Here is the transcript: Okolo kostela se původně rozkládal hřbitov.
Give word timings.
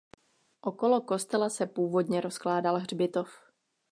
Okolo 0.61 1.01
kostela 1.01 1.49
se 1.49 1.67
původně 1.67 2.21
rozkládal 2.21 2.79
hřbitov. 2.79 3.29